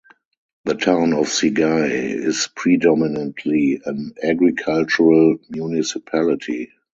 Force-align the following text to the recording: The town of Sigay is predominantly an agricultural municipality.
The 0.65 0.73
town 0.73 1.13
of 1.13 1.27
Sigay 1.27 2.09
is 2.15 2.49
predominantly 2.55 3.79
an 3.85 4.15
agricultural 4.23 5.37
municipality. 5.47 6.71